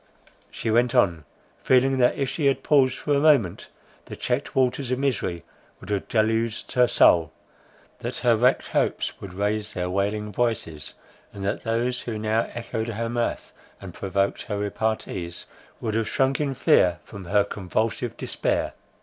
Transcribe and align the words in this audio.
She 0.49 0.71
went 0.71 0.95
on, 0.95 1.25
feeling 1.61 1.99
that, 1.99 2.15
if 2.17 2.27
she 2.27 2.47
had 2.47 2.63
paused 2.63 2.95
for 2.97 3.13
a 3.13 3.19
moment, 3.19 3.69
the 4.05 4.15
checked 4.15 4.55
waters 4.55 4.89
of 4.89 4.97
misery 4.97 5.43
would 5.79 5.91
have 5.91 6.07
deluged 6.07 6.71
her 6.71 6.87
soul, 6.87 7.31
that 7.99 8.15
her 8.15 8.35
wrecked 8.35 8.69
hopes 8.69 9.21
would 9.21 9.31
raise 9.35 9.75
their 9.75 9.91
wailing 9.91 10.31
voices, 10.31 10.95
and 11.31 11.43
that 11.43 11.61
those 11.61 12.01
who 12.01 12.17
now 12.17 12.47
echoed 12.55 12.87
her 12.87 13.09
mirth, 13.09 13.53
and 13.79 13.93
provoked 13.93 14.41
her 14.45 14.57
repartees, 14.57 15.45
would 15.79 15.93
have 15.93 16.09
shrunk 16.09 16.41
in 16.41 16.55
fear 16.55 16.97
from 17.03 17.25
her 17.25 17.43
convulsive 17.43 18.17
despair. 18.17 18.73